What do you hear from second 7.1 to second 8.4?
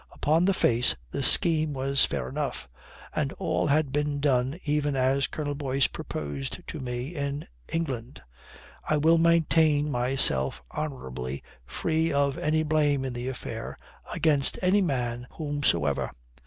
in England.